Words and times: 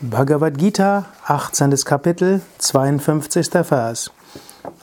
Bhagavad 0.00 0.58
Gita, 0.58 1.06
18. 1.26 1.84
Kapitel, 1.84 2.40
52. 2.58 3.68
Vers. 3.68 4.10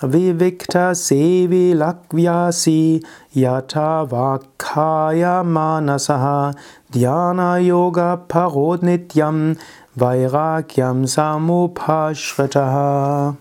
Vivikta 0.01 0.93
sevi 0.93 1.73
lakvyasi 1.73 3.01
yata 3.33 4.05
vakaya 4.09 5.41
manasaha 5.41 6.53
dhyana 6.91 7.65
yoga 7.65 8.17
parodnityam 8.27 9.57
vairagyam 9.97 11.07
samupashritaha. 11.07 13.37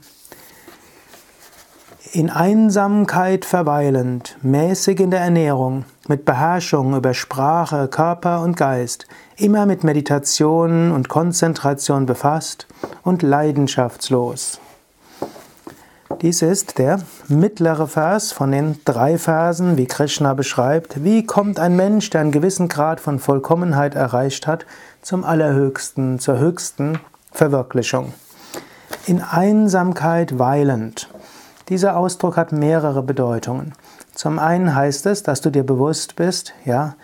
In 2.13 2.31
Einsamkeit 2.31 3.45
verweilend, 3.45 4.37
mäßig 4.45 5.01
in 5.01 5.11
der 5.11 5.23
Ernährung, 5.23 5.85
mit 6.09 6.25
Beherrschung 6.25 6.97
über 6.97 7.15
Sprache, 7.15 7.89
Körper 7.89 8.43
und 8.43 8.57
Geist, 8.57 9.07
immer 9.37 9.67
mit 9.67 9.85
Meditation 9.85 10.93
und 10.93 11.09
Konzentration 11.09 12.07
befasst 12.07 12.67
und 13.03 13.23
leidenschaftslos. 13.23 14.61
Dies 16.21 16.43
ist 16.43 16.79
der 16.79 17.01
mittlere 17.29 17.87
Vers 17.87 18.33
von 18.33 18.53
den 18.53 18.79
drei 18.85 19.19
Versen, 19.19 19.77
wie 19.77 19.87
Krishna 19.87 20.35
beschreibt, 20.35 21.05
wie 21.05 21.27
kommt 21.27 21.59
ein 21.59 21.77
Mensch, 21.77 22.11
der 22.11 22.23
einen 22.23 22.33
gewissen 22.33 22.69
Grad 22.69 23.01
von 23.01 23.19
Vollkommenheit 23.19 23.95
erreicht 23.95 24.47
hat, 24.47 24.65
zum 25.03 25.25
Allerhöchsten, 25.25 26.19
zur 26.19 26.39
höchsten 26.39 26.99
Verwirklichung. 27.33 28.15
In 29.07 29.21
Einsamkeit 29.21 30.39
weilend. 30.39 31.09
Dieser 31.69 31.97
Ausdruck 31.97 32.37
hat 32.37 32.53
mehrere 32.53 33.03
Bedeutungen. 33.03 33.73
Zum 34.15 34.39
einen 34.39 34.75
heißt 34.75 35.07
es, 35.07 35.23
dass 35.23 35.41
du 35.41 35.51
dir 35.51 35.65
bewusst 35.65 36.15
bist, 36.15 36.53
ja, 36.65 36.95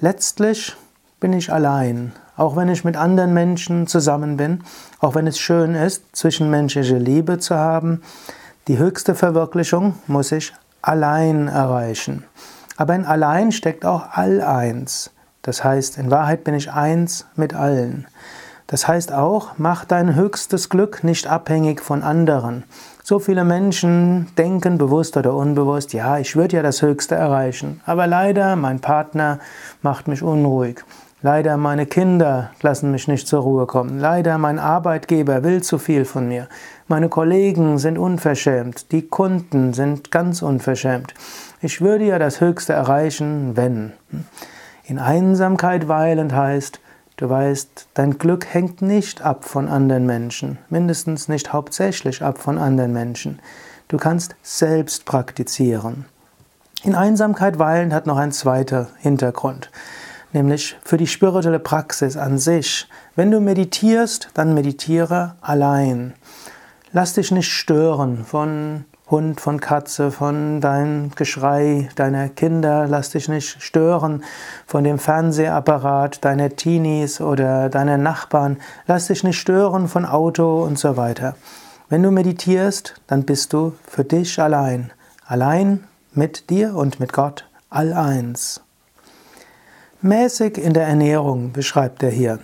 letztlich 0.00 0.76
bin 1.20 1.32
ich 1.32 1.52
allein, 1.52 2.12
auch 2.36 2.56
wenn 2.56 2.68
ich 2.68 2.84
mit 2.84 2.96
anderen 2.96 3.32
Menschen 3.32 3.86
zusammen 3.86 4.36
bin, 4.36 4.64
auch 4.98 5.14
wenn 5.14 5.26
es 5.26 5.38
schön 5.38 5.74
ist, 5.74 6.04
zwischenmenschliche 6.16 6.98
Liebe 6.98 7.38
zu 7.38 7.54
haben, 7.56 8.02
die 8.66 8.78
höchste 8.78 9.14
Verwirklichung 9.14 9.94
muss 10.06 10.32
ich 10.32 10.52
allein 10.82 11.48
erreichen. 11.48 12.24
Aber 12.76 12.94
in 12.94 13.04
allein 13.04 13.52
steckt 13.52 13.84
auch 13.84 14.08
all 14.12 14.42
eins. 14.42 15.10
Das 15.42 15.64
heißt, 15.64 15.96
in 15.96 16.10
Wahrheit 16.10 16.44
bin 16.44 16.54
ich 16.54 16.72
eins 16.72 17.26
mit 17.36 17.54
allen. 17.54 18.06
Das 18.68 18.86
heißt 18.86 19.12
auch, 19.14 19.52
mach 19.56 19.86
dein 19.86 20.14
höchstes 20.14 20.68
Glück 20.68 21.02
nicht 21.02 21.26
abhängig 21.26 21.80
von 21.80 22.02
anderen. 22.02 22.64
So 23.02 23.18
viele 23.18 23.42
Menschen 23.42 24.28
denken 24.36 24.76
bewusst 24.76 25.16
oder 25.16 25.32
unbewusst, 25.34 25.94
ja, 25.94 26.18
ich 26.18 26.36
würde 26.36 26.56
ja 26.56 26.62
das 26.62 26.82
Höchste 26.82 27.14
erreichen, 27.14 27.80
aber 27.86 28.06
leider 28.06 28.56
mein 28.56 28.80
Partner 28.80 29.38
macht 29.80 30.06
mich 30.06 30.22
unruhig. 30.22 30.84
Leider 31.22 31.56
meine 31.56 31.86
Kinder 31.86 32.50
lassen 32.60 32.92
mich 32.92 33.08
nicht 33.08 33.26
zur 33.26 33.40
Ruhe 33.40 33.66
kommen. 33.66 33.98
Leider 33.98 34.38
mein 34.38 34.60
Arbeitgeber 34.60 35.42
will 35.42 35.62
zu 35.62 35.78
viel 35.78 36.04
von 36.04 36.28
mir. 36.28 36.46
Meine 36.86 37.08
Kollegen 37.08 37.78
sind 37.78 37.98
unverschämt. 37.98 38.92
Die 38.92 39.08
Kunden 39.08 39.72
sind 39.72 40.12
ganz 40.12 40.42
unverschämt. 40.42 41.14
Ich 41.60 41.80
würde 41.80 42.04
ja 42.04 42.20
das 42.20 42.40
Höchste 42.40 42.74
erreichen, 42.74 43.56
wenn. 43.56 43.94
In 44.84 45.00
Einsamkeit 45.00 45.88
weilend 45.88 46.32
heißt, 46.34 46.78
Du 47.18 47.28
weißt, 47.28 47.88
dein 47.94 48.16
Glück 48.16 48.46
hängt 48.46 48.80
nicht 48.80 49.22
ab 49.22 49.44
von 49.44 49.66
anderen 49.66 50.06
Menschen, 50.06 50.58
mindestens 50.70 51.26
nicht 51.26 51.52
hauptsächlich 51.52 52.22
ab 52.22 52.38
von 52.38 52.58
anderen 52.58 52.92
Menschen. 52.92 53.40
Du 53.88 53.96
kannst 53.96 54.36
selbst 54.42 55.04
praktizieren. 55.04 56.04
In 56.84 56.94
Einsamkeit 56.94 57.58
weilen 57.58 57.92
hat 57.92 58.06
noch 58.06 58.18
ein 58.18 58.30
zweiter 58.30 58.86
Hintergrund, 58.98 59.72
nämlich 60.32 60.76
für 60.84 60.96
die 60.96 61.08
spirituelle 61.08 61.58
Praxis 61.58 62.16
an 62.16 62.38
sich. 62.38 62.86
Wenn 63.16 63.32
du 63.32 63.40
meditierst, 63.40 64.28
dann 64.34 64.54
meditiere 64.54 65.34
allein. 65.40 66.14
Lass 66.92 67.14
dich 67.14 67.32
nicht 67.32 67.50
stören 67.50 68.24
von 68.26 68.84
Hund, 69.10 69.40
von 69.40 69.60
Katze, 69.60 70.10
von 70.10 70.60
deinem 70.60 71.12
Geschrei 71.14 71.88
deiner 71.96 72.28
Kinder, 72.28 72.86
lass 72.86 73.10
dich 73.10 73.28
nicht 73.28 73.62
stören, 73.62 74.22
von 74.66 74.84
dem 74.84 74.98
Fernsehapparat 74.98 76.24
deiner 76.24 76.50
Teenies 76.50 77.20
oder 77.20 77.70
deiner 77.70 77.96
Nachbarn, 77.96 78.58
lass 78.86 79.06
dich 79.06 79.24
nicht 79.24 79.38
stören 79.38 79.88
von 79.88 80.04
Auto 80.04 80.62
und 80.62 80.78
so 80.78 80.96
weiter. 80.96 81.36
Wenn 81.88 82.02
du 82.02 82.10
meditierst, 82.10 83.00
dann 83.06 83.24
bist 83.24 83.54
du 83.54 83.72
für 83.86 84.04
dich 84.04 84.40
allein, 84.40 84.90
allein 85.26 85.84
mit 86.12 86.50
dir 86.50 86.74
und 86.74 87.00
mit 87.00 87.14
Gott, 87.14 87.48
all 87.70 87.94
eins. 87.94 88.60
Mäßig 90.02 90.58
in 90.58 90.74
der 90.74 90.86
Ernährung 90.86 91.52
beschreibt 91.52 92.02
er 92.02 92.10
hier. 92.10 92.38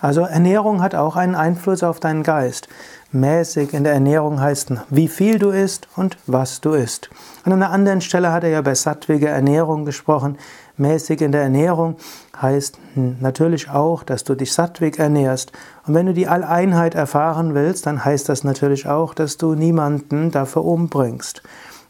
Also 0.00 0.20
Ernährung 0.20 0.82
hat 0.82 0.94
auch 0.94 1.16
einen 1.16 1.34
Einfluss 1.34 1.82
auf 1.82 1.98
deinen 1.98 2.22
Geist. 2.24 2.68
Mäßig 3.14 3.72
in 3.72 3.84
der 3.84 3.92
Ernährung 3.92 4.40
heißt, 4.40 4.72
wie 4.90 5.06
viel 5.06 5.38
du 5.38 5.50
isst 5.50 5.86
und 5.94 6.18
was 6.26 6.60
du 6.60 6.72
isst. 6.72 7.10
An 7.44 7.52
einer 7.52 7.70
anderen 7.70 8.00
Stelle 8.00 8.32
hat 8.32 8.42
er 8.42 8.50
ja 8.50 8.60
bei 8.60 8.74
sattwiger 8.74 9.30
Ernährung 9.30 9.84
gesprochen. 9.84 10.36
Mäßig 10.76 11.20
in 11.20 11.30
der 11.30 11.42
Ernährung 11.42 11.94
heißt 12.42 12.76
natürlich 12.96 13.70
auch, 13.70 14.02
dass 14.02 14.24
du 14.24 14.34
dich 14.34 14.52
sattwig 14.52 14.98
ernährst. 14.98 15.52
Und 15.86 15.94
wenn 15.94 16.06
du 16.06 16.12
die 16.12 16.26
Alleinheit 16.26 16.96
erfahren 16.96 17.54
willst, 17.54 17.86
dann 17.86 18.04
heißt 18.04 18.28
das 18.28 18.42
natürlich 18.42 18.88
auch, 18.88 19.14
dass 19.14 19.36
du 19.36 19.54
niemanden 19.54 20.32
dafür 20.32 20.64
umbringst 20.64 21.42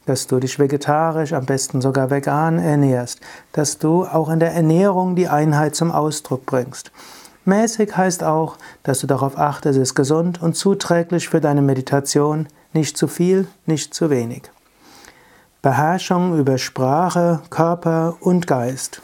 dass 0.07 0.27
du 0.27 0.39
dich 0.39 0.59
vegetarisch, 0.59 1.33
am 1.33 1.47
besten 1.47 1.81
sogar 1.81 2.11
vegan 2.11 2.59
ernährst, 2.59 3.21
dass 3.53 3.79
du 3.79 4.05
auch 4.05 4.29
in 4.29 4.39
der 4.39 4.53
Ernährung 4.53 5.17
die 5.17 5.29
Einheit 5.29 5.75
zum 5.75 5.91
Ausdruck 5.91 6.45
bringst. 6.45 6.93
Mäßig 7.45 7.97
heißt 7.97 8.25
auch, 8.25 8.57
dass 8.83 9.01
du 9.01 9.07
darauf 9.07 9.39
achtest, 9.39 9.79
es 9.79 9.91
ist 9.91 9.95
gesund 9.95 10.41
und 10.41 10.57
zuträglich 10.57 11.29
für 11.29 11.41
deine 11.41 11.63
Meditation, 11.63 12.49
nicht 12.73 12.97
zu 12.97 13.07
viel, 13.07 13.47
nicht 13.67 13.95
zu 13.95 14.09
wenig. 14.11 14.51
Beherrschung 15.61 16.39
über 16.39 16.59
Sprache, 16.59 17.41
Körper 17.51 18.17
und 18.21 18.47
Geist. 18.47 19.03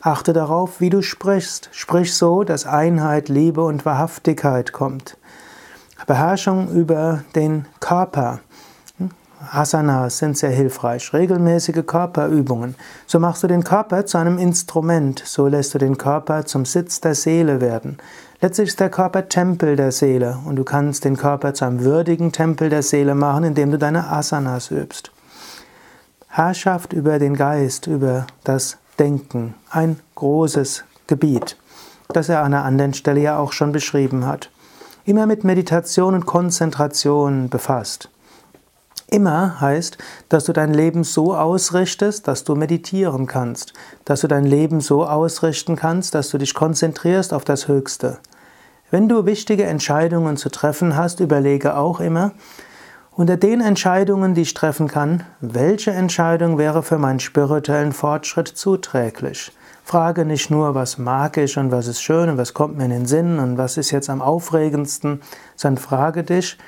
Achte 0.00 0.32
darauf, 0.32 0.80
wie 0.80 0.90
du 0.90 1.02
sprichst. 1.02 1.70
Sprich 1.72 2.14
so, 2.14 2.44
dass 2.44 2.66
Einheit, 2.66 3.28
Liebe 3.28 3.62
und 3.62 3.84
Wahrhaftigkeit 3.84 4.72
kommt. 4.72 5.16
Beherrschung 6.06 6.70
über 6.70 7.24
den 7.34 7.66
Körper. 7.80 8.40
Asanas 9.52 10.18
sind 10.18 10.36
sehr 10.36 10.50
hilfreich, 10.50 11.12
regelmäßige 11.12 11.86
Körperübungen. 11.86 12.74
So 13.06 13.20
machst 13.20 13.42
du 13.42 13.46
den 13.46 13.62
Körper 13.62 14.04
zu 14.04 14.18
einem 14.18 14.36
Instrument, 14.36 15.22
so 15.24 15.46
lässt 15.46 15.74
du 15.74 15.78
den 15.78 15.96
Körper 15.96 16.44
zum 16.44 16.64
Sitz 16.64 17.00
der 17.00 17.14
Seele 17.14 17.60
werden. 17.60 17.98
Letztlich 18.40 18.68
ist 18.68 18.80
der 18.80 18.90
Körper 18.90 19.28
Tempel 19.28 19.76
der 19.76 19.92
Seele 19.92 20.38
und 20.44 20.56
du 20.56 20.64
kannst 20.64 21.04
den 21.04 21.16
Körper 21.16 21.54
zu 21.54 21.64
einem 21.64 21.84
würdigen 21.84 22.32
Tempel 22.32 22.68
der 22.68 22.82
Seele 22.82 23.14
machen, 23.14 23.44
indem 23.44 23.70
du 23.70 23.78
deine 23.78 24.10
Asanas 24.10 24.70
übst. 24.70 25.12
Herrschaft 26.28 26.92
über 26.92 27.18
den 27.18 27.34
Geist, 27.34 27.86
über 27.86 28.26
das 28.44 28.78
Denken, 28.98 29.54
ein 29.70 30.00
großes 30.16 30.84
Gebiet, 31.06 31.56
das 32.08 32.28
er 32.28 32.40
an 32.40 32.54
einer 32.54 32.64
anderen 32.64 32.94
Stelle 32.94 33.20
ja 33.20 33.38
auch 33.38 33.52
schon 33.52 33.72
beschrieben 33.72 34.26
hat. 34.26 34.50
Immer 35.04 35.26
mit 35.26 35.44
Meditation 35.44 36.14
und 36.14 36.26
Konzentration 36.26 37.48
befasst. 37.48 38.10
Immer 39.10 39.60
heißt, 39.60 39.96
dass 40.28 40.44
du 40.44 40.52
dein 40.52 40.74
Leben 40.74 41.02
so 41.02 41.34
ausrichtest, 41.34 42.28
dass 42.28 42.44
du 42.44 42.54
meditieren 42.54 43.26
kannst, 43.26 43.72
dass 44.04 44.20
du 44.20 44.28
dein 44.28 44.44
Leben 44.44 44.80
so 44.82 45.06
ausrichten 45.06 45.76
kannst, 45.76 46.14
dass 46.14 46.28
du 46.28 46.36
dich 46.36 46.52
konzentrierst 46.52 47.32
auf 47.32 47.44
das 47.44 47.68
Höchste. 47.68 48.18
Wenn 48.90 49.08
du 49.08 49.24
wichtige 49.24 49.64
Entscheidungen 49.64 50.36
zu 50.36 50.50
treffen 50.50 50.94
hast, 50.94 51.20
überlege 51.20 51.76
auch 51.76 52.00
immer, 52.00 52.32
unter 53.12 53.36
den 53.36 53.62
Entscheidungen, 53.62 54.34
die 54.34 54.42
ich 54.42 54.54
treffen 54.54 54.88
kann, 54.88 55.24
welche 55.40 55.90
Entscheidung 55.90 56.58
wäre 56.58 56.82
für 56.82 56.98
meinen 56.98 57.18
spirituellen 57.18 57.92
Fortschritt 57.92 58.48
zuträglich? 58.48 59.52
Frage 59.84 60.26
nicht 60.26 60.50
nur, 60.50 60.74
was 60.74 60.98
mag 60.98 61.38
ich 61.38 61.56
und 61.56 61.70
was 61.70 61.86
ist 61.86 62.02
schön 62.02 62.28
und 62.28 62.36
was 62.36 62.52
kommt 62.52 62.76
mir 62.76 62.84
in 62.84 62.90
den 62.90 63.06
Sinn 63.06 63.38
und 63.38 63.56
was 63.56 63.78
ist 63.78 63.90
jetzt 63.90 64.10
am 64.10 64.20
aufregendsten, 64.20 65.22
sondern 65.56 65.82
frage 65.82 66.24
dich, 66.24 66.58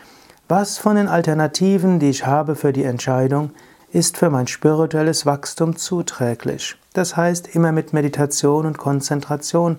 was 0.51 0.79
von 0.79 0.97
den 0.97 1.07
Alternativen, 1.07 2.01
die 2.01 2.11
ich 2.11 2.27
habe 2.27 2.57
für 2.57 2.73
die 2.73 2.83
Entscheidung, 2.83 3.53
ist 3.93 4.17
für 4.17 4.31
mein 4.31 4.49
spirituelles 4.49 5.25
Wachstum 5.25 5.77
zuträglich? 5.77 6.77
Das 6.93 7.17
heißt, 7.17 7.55
immer 7.55 7.71
mit 7.71 7.93
Meditation 7.93 8.67
und 8.67 8.77
Konzentration 8.77 9.79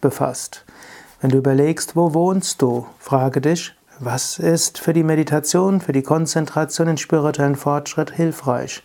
befasst. 0.00 0.64
Wenn 1.20 1.30
du 1.30 1.38
überlegst, 1.38 1.94
wo 1.94 2.14
wohnst 2.14 2.60
du, 2.62 2.84
frage 2.98 3.40
dich, 3.40 3.76
was 4.00 4.40
ist 4.40 4.78
für 4.78 4.92
die 4.92 5.04
Meditation, 5.04 5.80
für 5.80 5.92
die 5.92 6.02
Konzentration, 6.02 6.88
den 6.88 6.98
spirituellen 6.98 7.56
Fortschritt 7.56 8.10
hilfreich? 8.10 8.82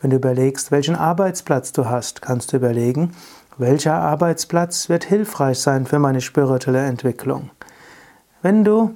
Wenn 0.00 0.10
du 0.10 0.16
überlegst, 0.16 0.70
welchen 0.70 0.94
Arbeitsplatz 0.94 1.72
du 1.72 1.86
hast, 1.86 2.22
kannst 2.22 2.52
du 2.52 2.56
überlegen, 2.56 3.16
welcher 3.56 3.94
Arbeitsplatz 3.94 4.88
wird 4.88 5.04
hilfreich 5.04 5.58
sein 5.58 5.86
für 5.86 5.98
meine 5.98 6.20
spirituelle 6.20 6.86
Entwicklung. 6.86 7.50
Wenn 8.42 8.62
du 8.62 8.94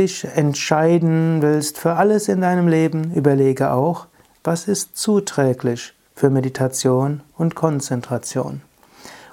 dich 0.00 0.24
entscheiden 0.24 1.42
willst 1.42 1.78
für 1.78 1.94
alles 1.94 2.28
in 2.28 2.40
deinem 2.40 2.68
Leben, 2.68 3.12
überlege 3.14 3.70
auch, 3.70 4.06
was 4.42 4.66
ist 4.66 4.96
zuträglich 4.96 5.94
für 6.14 6.30
Meditation 6.30 7.20
und 7.36 7.54
Konzentration. 7.54 8.62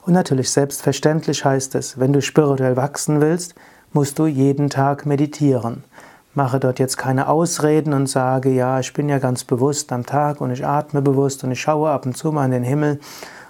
Und 0.06 0.14
natürlich 0.14 0.52
selbstverständlich 0.52 1.46
heißt 1.46 1.75
es, 1.75 2.00
wenn 2.00 2.12
du 2.12 2.22
spirituell 2.22 2.75
wachsen 2.75 3.22
willst, 3.22 3.56
musst 3.94 4.19
du 4.19 4.25
jeden 4.25 4.69
Tag 4.69 5.06
meditieren. 5.06 5.86
Mache 6.34 6.60
dort 6.60 6.80
jetzt 6.80 6.98
keine 6.98 7.30
Ausreden 7.30 7.94
und 7.94 8.08
sage, 8.08 8.50
ja, 8.50 8.80
ich 8.80 8.94
bin 8.94 9.10
ja 9.10 9.20
ganz 9.20 9.46
bewusst 9.46 9.92
am 9.92 10.06
Tag 10.06 10.42
und 10.42 10.52
ich 10.52 10.66
atme 10.66 11.02
bewusst 11.02 11.44
und 11.44 11.52
ich 11.52 11.62
schaue 11.62 11.90
ab 11.90 12.06
und 12.06 12.16
zu 12.18 12.31
mal 12.31 12.46
in 12.46 12.52
den 12.52 12.63
Himmel 12.63 13.00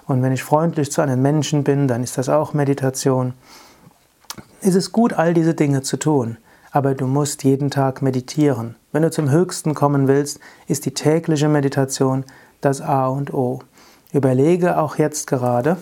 und 0.06 0.22
wenn 0.22 0.32
ich 0.32 0.44
freundlich 0.44 0.92
zu 0.92 1.02
einem 1.02 1.22
Menschen 1.22 1.64
bin, 1.64 1.88
dann 1.88 2.04
ist 2.04 2.18
das 2.18 2.30
auch 2.30 2.54
Meditation. 2.54 3.34
Es 4.62 4.76
ist 4.76 4.92
gut, 4.92 5.14
all 5.14 5.34
diese 5.34 5.54
Dinge 5.54 5.82
zu 5.82 5.98
tun, 5.98 6.38
aber 6.78 6.94
du 6.94 7.08
musst 7.08 7.44
jeden 7.44 7.72
Tag 7.72 8.04
meditieren. 8.04 8.76
Wenn 8.92 9.02
du 9.02 9.10
zum 9.10 9.32
Höchsten 9.32 9.74
kommen 9.74 10.08
willst, 10.08 10.40
ist 10.68 10.86
die 10.86 10.94
tägliche 10.94 11.50
Meditation 11.50 12.24
das 12.62 12.82
A 12.82 13.08
und 13.08 13.34
O. 13.34 13.62
Überlege 14.14 14.78
auch 14.78 15.00
jetzt 15.00 15.26
gerade, 15.26 15.78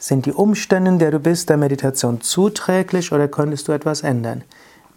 sind 0.00 0.26
die 0.26 0.32
Umstände, 0.32 0.90
in 0.90 0.98
der 0.98 1.12
du 1.12 1.20
bist, 1.20 1.48
der 1.48 1.58
Meditation 1.58 2.22
zuträglich 2.22 3.12
oder 3.12 3.28
könntest 3.28 3.68
du 3.68 3.72
etwas 3.72 4.02
ändern? 4.02 4.42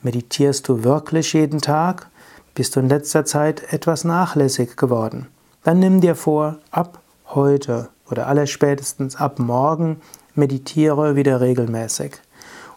Meditierst 0.02 0.68
du 0.68 0.84
wirklich 0.84 1.34
jeden 1.34 1.62
Tag? 1.62 2.08
Bist 2.56 2.76
du 2.76 2.80
in 2.80 2.90
letzter 2.90 3.24
Zeit 3.24 3.72
etwas 3.72 4.04
nachlässig 4.04 4.76
geworden? 4.78 5.28
Dann 5.64 5.78
nimm 5.78 6.02
dir 6.02 6.16
vor, 6.16 6.58
ab 6.72 7.04
heute 7.28 7.90
oder 8.10 8.26
allerspätestens 8.26 9.16
ab 9.16 9.38
morgen 9.38 10.02
meditiere 10.34 11.16
wieder 11.16 11.40
regelmäßig. 11.40 12.14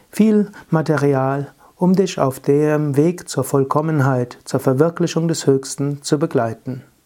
Viel 0.09 0.51
Material, 0.69 1.53
um 1.77 1.95
dich 1.95 2.19
auf 2.19 2.41
dem 2.41 2.97
Weg 2.97 3.29
zur 3.29 3.45
Vollkommenheit, 3.45 4.37
zur 4.43 4.59
Verwirklichung 4.59 5.29
des 5.29 5.47
Höchsten 5.47 6.03
zu 6.03 6.19
begleiten. 6.19 6.83